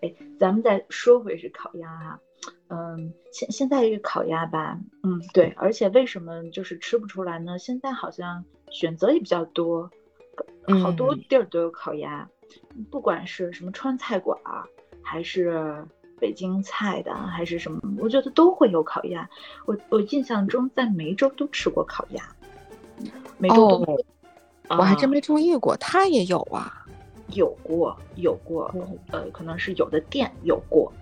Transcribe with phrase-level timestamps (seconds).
[0.00, 2.20] 哎，咱们再说回是烤鸭啊，
[2.68, 7.58] 嗯，现现在这个烤鸭吧，嗯，对，而且为什么就是吃不出来呢？
[7.58, 9.90] 现在好像选择也比较多，
[10.82, 12.28] 好多地儿都有烤鸭，
[12.90, 14.38] 不管是什么川菜馆，
[15.02, 15.84] 还是
[16.20, 19.28] 北京菜的，还是什么，我觉得都会有烤鸭。
[19.66, 22.22] 我我印象中在梅州都吃过烤鸭，
[23.36, 23.98] 梅州都，
[24.70, 26.84] 我还真没注意过，它也有啊。
[27.34, 28.74] 有过，有过，
[29.10, 30.92] 呃，可能是有的店有过，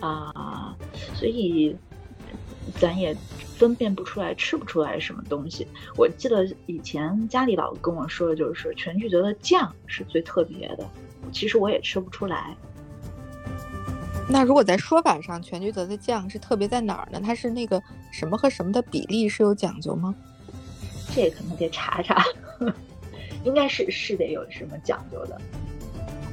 [0.00, 0.76] 啊，
[1.14, 1.76] 所以
[2.78, 3.14] 咱也
[3.56, 5.66] 分辨不出来，吃不出来什么东西。
[5.96, 10.88] 我记得以前家里老跟我说的就是全聚德的酱是最特别的，
[11.32, 12.56] 其实我也吃不出来。
[14.28, 17.20] 那如果在说法上，全聚德的酱是特别在哪儿呢？
[17.24, 20.14] 它是那个什么和什么的比例是有讲究吗？
[21.14, 22.24] 这可能得查查。
[23.44, 25.40] 应该是是得有什么讲究的。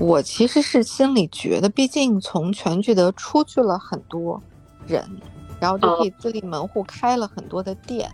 [0.00, 4.42] 我其实是心里觉得，毕竟从全聚德出去了很多
[4.86, 5.04] 人，
[5.60, 8.10] 然后就可以自立门户开了很多的店，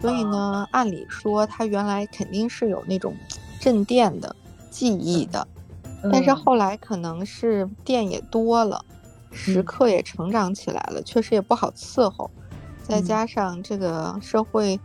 [0.00, 3.14] 所以呢，按理说他原来肯定是有那种
[3.60, 4.34] 镇店的
[4.70, 5.46] 技艺的，
[6.10, 8.82] 但是后来可能是店也多了，
[9.30, 12.30] 食客也成长起来了，确实也不好伺候，
[12.82, 14.80] 再加上这个社会。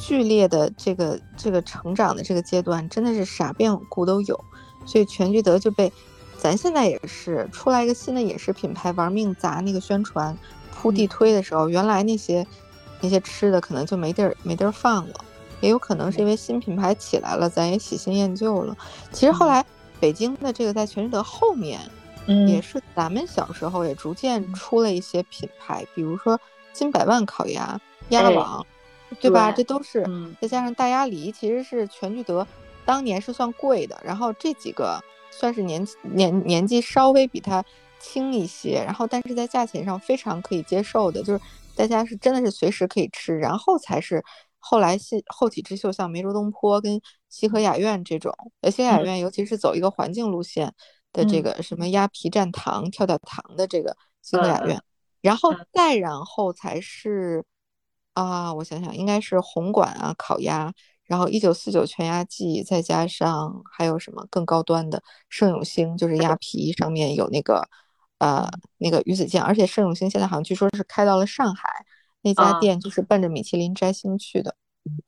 [0.00, 4.44] 剧烈的这个这个成长的这个阶段，真的是啥变故都有，
[4.86, 5.92] 所以全聚德就被，
[6.38, 10.34] 咱现在也是出来一个新的饮食品牌，玩命砸那个宣传，
[10.74, 12.46] 铺地推的时候，原来那些
[13.02, 15.14] 那些吃的可能就没地儿没地儿放了，
[15.60, 18.74] 也有可能是因为新品牌起来了，咱也喜新厌旧了。
[19.12, 19.62] 其实后来
[20.00, 21.78] 北京的这个在全聚德后面，
[22.26, 26.40] 嗯，也是咱们小时候也逐渐出了一些品牌，比如说
[26.72, 27.78] 金百万烤鸭、
[28.08, 28.66] 鸭王。
[29.18, 29.50] 对吧？
[29.50, 30.04] 这都是，
[30.40, 32.46] 再加上大鸭梨，其实是全聚德
[32.84, 34.00] 当年是算贵的。
[34.04, 37.64] 然后这几个算是年年年纪稍微比它
[37.98, 41.40] 轻一些，然后但是在价钱上非常可以接受的，就是
[41.74, 43.36] 大家是真的是随时可以吃。
[43.36, 44.22] 然后才是
[44.58, 50.72] 后来后后起之秀，像梅州东坡跟西河雅苑这种，呃，西河雅苑尤其是走一个环境路线
[51.12, 54.80] 的这个什么鸭皮蘸糖、跳跳糖的这个西河雅苑，
[55.20, 57.44] 然后再然后才是。
[58.14, 60.72] 啊，我想想，应该是红馆啊，烤鸭，
[61.04, 67.66] 然后一九四九全鸭季，再加上还有什么更高端的盛永兴，就是鸭皮上面有那个
[68.18, 68.48] 呃
[68.78, 71.68] 那个鱼子酱，而且盛永兴现在好像据说是开到了上海
[72.22, 74.54] 那家店，就是奔着米其林摘星去的，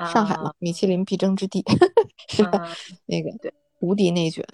[0.06, 1.64] 上海嘛，米其林必争之地，
[2.28, 2.68] 是吧？
[3.06, 4.46] 那个对，无敌内卷。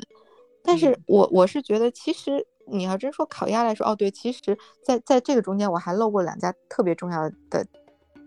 [0.65, 7.67] 但是我我是觉得，其实你要真说烤鸭来说，哦对，其实在在这个中间我还漏过两家特别重要的。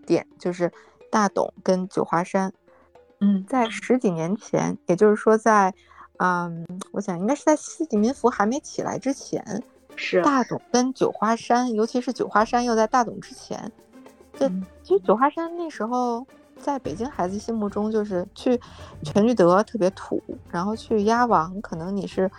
[0.06, 0.72] 店就是
[1.10, 2.52] 大董跟九华山，
[3.20, 5.74] 嗯，在十几年前，也就是说在，
[6.18, 9.62] 嗯，我想应该是在四季民福还没起来之前，
[9.96, 13.72] 是大董跟九华山，尤其是九华山又在大董之前，
[14.38, 14.48] 就
[14.82, 16.26] 其实九华山那时候
[16.58, 18.60] 在北京孩子心目中就是去
[19.02, 22.30] 全聚德特别土，然后去鸭王可能你是。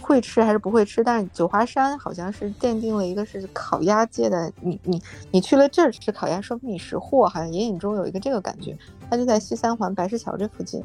[0.00, 1.02] 会吃还是不会吃？
[1.04, 8.76] 但是九华山好像是奠定了一个是烤鸭界的，你你你去了这儿吃烤鸭，说明你识货，好像隐隐中有一个这个感觉。
[9.10, 10.84] 它就在西三环白石桥这附近。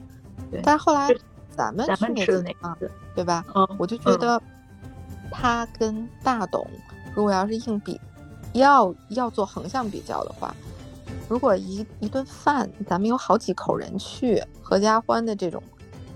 [0.51, 0.61] 对。
[0.63, 1.09] 但是后来
[1.49, 2.77] 咱们去那地方，
[3.15, 3.45] 对吧？
[3.55, 3.67] 嗯。
[3.77, 4.41] 我就觉得，
[5.31, 6.65] 它跟大董，
[7.15, 7.99] 如果要是硬比，
[8.53, 10.55] 要要做横向比较的话，
[11.27, 15.61] 如果一一顿饭咱们有好几口人去，合家欢的这种。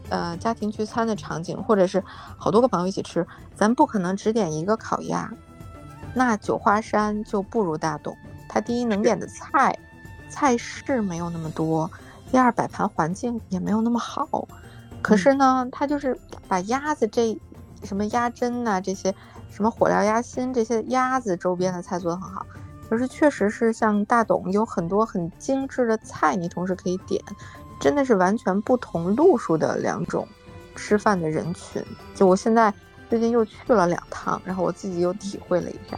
[0.09, 2.03] 呃，家庭聚餐的场景，或者是
[2.37, 3.25] 好多个朋友一起吃，
[3.55, 5.31] 咱不可能只点一个烤鸭。
[6.13, 8.15] 那九华山就不如大董，
[8.47, 9.77] 它第一能点的菜，
[10.29, 11.89] 菜式没有那么多；
[12.31, 14.47] 第二摆盘环境也没有那么好。
[15.01, 16.17] 可是呢，它就是
[16.47, 17.37] 把鸭子这
[17.83, 19.13] 什么鸭胗呐，这些
[19.51, 22.45] 什么火燎鸭心这些鸭子周边的菜做得很好。
[22.89, 27.21] 可是确实是像大董有很多很精致的菜，你同时可以点。
[27.79, 30.27] 真的是完全不同路数的两种
[30.75, 31.83] 吃饭的人群。
[32.15, 32.73] 就我现在
[33.09, 35.97] 最近又去了两趟，然后我自己又体会了一下。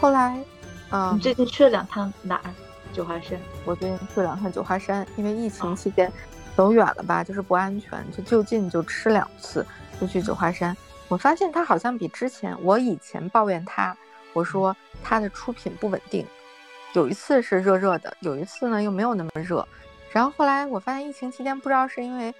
[0.00, 0.42] 后来，
[0.90, 2.50] 啊，你最近去了两趟哪儿？
[2.92, 3.38] 九华山。
[3.64, 6.10] 我最近去了两趟九华山，因为疫情期间
[6.56, 9.66] 走远了吧，就是不安全，就就近就吃两次，
[10.00, 10.74] 就去九华山。
[11.08, 13.94] 我发现它好像比之前我以前抱怨它，
[14.32, 16.26] 我说它的出品不稳定，
[16.94, 19.66] 有一次是热热的，有一次呢又没有那么热。
[20.12, 22.34] 然后后来我发现疫情期间不知道是因为，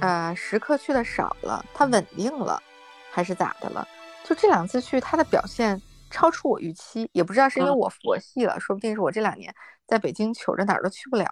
[0.00, 2.62] 呃，食客去的少了，它稳定了，
[3.10, 3.86] 还是咋的了？
[4.24, 5.80] 就这两次去，它的表现
[6.10, 9.54] 超出我预期，也不知道是因为我佛系了，说不定是我这两年
[9.86, 11.26] 在北京求着哪儿都去不了，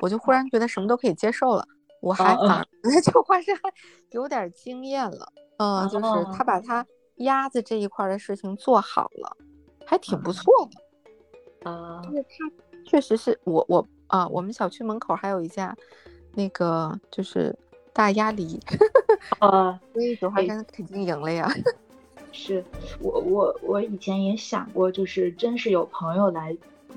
[0.00, 1.66] 我就忽然觉得什么都可以接受了。
[2.00, 3.56] 我还反而觉得九华山
[4.10, 6.84] 有点经验了，嗯，就是他把他
[7.18, 9.36] 鸭子这一块的事情做好了，
[9.86, 11.70] 还挺不错的。
[11.70, 12.28] 啊，就是他
[12.84, 15.74] 确实是我我啊，我们小区门口还有一家
[16.34, 17.56] 那个就是
[17.94, 18.60] 大鸭梨，
[19.38, 21.50] 啊， 所以九华山肯定赢了呀。
[22.30, 22.62] 是
[23.00, 26.54] 我我我以前也想过，就是真是有朋友来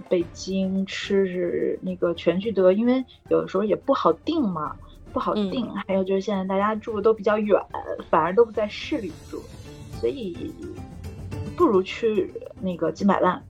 [0.10, 4.76] 北京吃是那个全聚德，因为有的时候也不好定嘛，
[5.14, 5.66] 不好定。
[5.88, 7.58] 还有就是现在大家住的都比较远，
[8.10, 9.42] 反而都不在市里住，
[10.02, 10.54] 所以
[11.56, 12.30] 不如去
[12.60, 13.42] 那个金百万。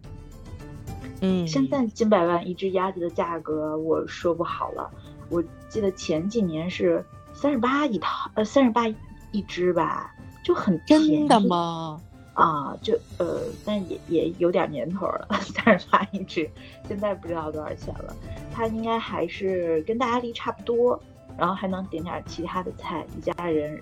[1.25, 4.89] 嗯，现在金百万一只鸭子的价格我说不好了，
[5.29, 8.83] 我记得前几年是三十八一套，呃，三十八
[9.31, 10.11] 一只吧。
[10.43, 11.99] 就很真的吗？
[12.35, 16.47] 啊，就呃，但也也有点年头了， 三十八一只，
[16.87, 18.15] 现在不知道多少钱了。
[18.53, 21.01] 它应该还是跟大鸭梨差不多，
[21.37, 23.81] 然后还能点点其他的菜，一家人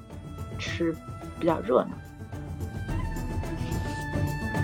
[0.57, 0.95] 吃
[1.39, 1.89] 比较热闹。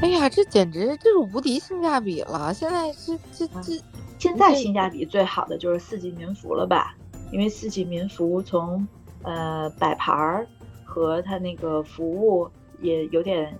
[0.01, 2.53] 哎呀，这简直就是无敌性价比了！
[2.53, 3.83] 现在这这这，
[4.17, 6.95] 现在性价比最好的就是四季民福了吧？
[7.31, 8.87] 因为四季民福从
[9.23, 10.47] 呃摆盘儿。
[10.91, 12.49] 和他那个服务
[12.81, 13.55] 也有点，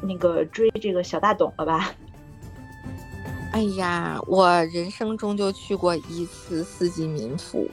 [0.00, 1.90] 那个追这个小大董了吧？
[3.50, 7.68] 哎呀，我人生中就去过一次四季民福，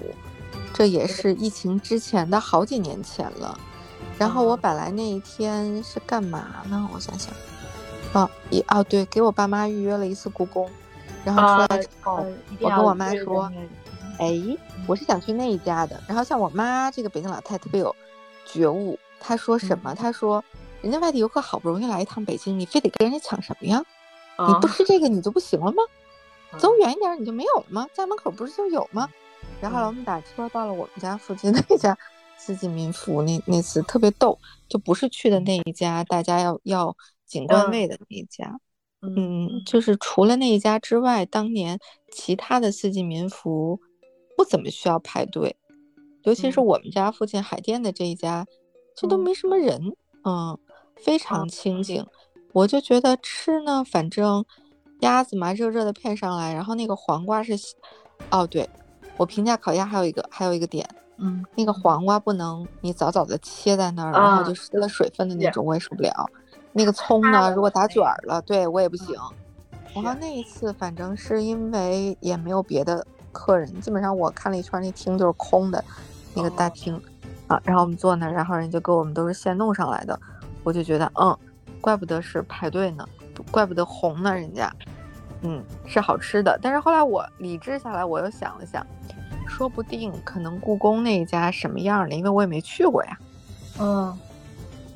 [0.74, 3.56] 这也是疫情之前的好几年前了。
[4.18, 6.89] 然后我本来那一天是干嘛呢？
[6.91, 7.31] 我想想，
[8.13, 10.69] 哦，一哦对，给我爸妈预约了一次故宫，
[11.24, 12.25] 然后出来之后，
[12.62, 13.51] 我跟我妈说，
[14.19, 14.39] 哎，
[14.88, 16.01] 我是想去那一家的。
[16.07, 17.95] 然后像我妈这个北京老太特别有。
[18.45, 19.95] 觉悟，她说什么？
[19.95, 20.44] 她说，
[20.81, 23.81] 人家外地游客好不容易来一趟北京，你非得跟人家抢什么呀？
[24.38, 25.81] 你不吃这个你就不行了吗？
[26.57, 27.88] 走远一点你就没有了吗？
[27.94, 29.09] 家门口不是就有吗？
[29.62, 31.98] 然后我们打车到了我们家附近那家
[32.38, 34.38] 四季民福，那那次特别逗，
[34.68, 36.94] 就不是去的那一家，大家要要
[37.25, 38.59] 景观位的那一家。
[39.01, 41.77] 嗯，就是除了那一家之外，当年
[42.11, 43.79] 其他的四季民福
[44.37, 45.57] 不怎么需要排队。
[46.23, 48.45] 尤其是我们家附近海淀的这一家，
[48.95, 49.93] 这都没什么人，
[50.23, 50.57] 嗯，
[50.95, 52.07] 非常清静。
[52.53, 54.45] 我就觉得吃呢，反正
[55.01, 57.57] 鸭子嘛，热热的片上来，然后那个黄瓜是，
[58.31, 58.69] 哦，对，
[59.17, 60.87] 我评价烤鸭还有一个还有一个点，
[61.17, 66.25] 嗯，那个黄瓜不能你早早的切在那儿，然后就失了水分的那种，我也受不了。
[66.73, 69.15] 那个葱呢，如果打卷儿了，对我也不行。
[69.95, 75.83] 然后那一次，反正是因为也没有别的客人，基本上我看了一圈，那厅就是空的。
[76.35, 76.99] 那个大厅，
[77.45, 80.19] 啊，然后我们坐那儿，然后人就给我们都是现弄上来的，
[80.63, 81.37] 我就觉得，嗯，
[81.79, 83.07] 怪不得是排队呢，
[83.51, 84.73] 怪不得红呢，人家，
[85.41, 86.57] 嗯，是好吃的。
[86.59, 88.83] 但是后来我理智下来，我又想了想，
[89.47, 92.15] 说不定可能故宫那一家什么样的？
[92.15, 93.19] 因为我也没去过呀。
[93.79, 94.19] 嗯，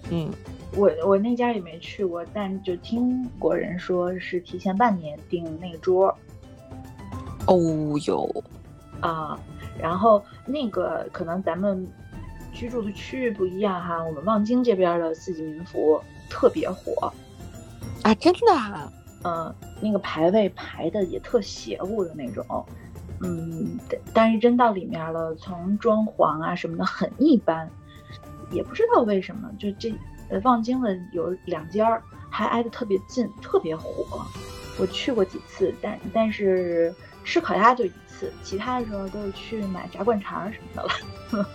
[0.10, 0.34] 嗯，
[0.78, 6.16] 我我那家也没去过，但就听过人说是提前半年订那个桌。
[7.48, 7.58] 哦
[8.06, 8.44] 哟，
[9.02, 9.38] 啊。
[9.80, 11.88] 然后那个可能咱们
[12.52, 17.14] 居住的区域不一样哈，我们望京这边的四季民福特别火
[18.02, 18.92] 啊，真的，
[19.24, 22.44] 嗯，那个排位排的也特邪乎的那种，
[23.22, 23.78] 嗯，
[24.16, 27.70] 但是真到里面了，从装潢啊什么的很一般，
[28.52, 29.94] 也不知道为什么，就这
[30.30, 34.22] 呃望京的有两家还挨得特别近，特别火，
[34.78, 36.94] 我去过几次，但但是
[37.24, 38.32] 吃烤鸭就一次。
[38.44, 41.50] 其他的时候都是去买炸灌肠什么的了。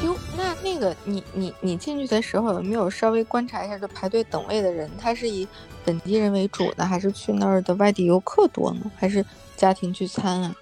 [0.04, 5.46] 哟，那那个你你你进去的时候有没有稍微观察一下，这排队等位的人，他是以
[5.84, 9.24] 本地人为主呢，还是去那儿的外地游客多呢，还是
[9.56, 10.54] 家庭聚餐啊？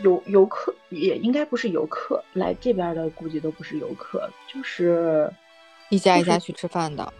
[0.00, 5.30] 游游客也应该不是游客，来这边的估计都不是游客，就是
[5.88, 7.12] 一家一家去吃饭的。